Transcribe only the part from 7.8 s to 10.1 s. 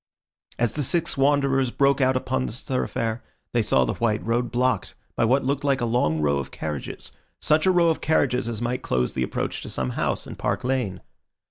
of carriages as might close the approach to some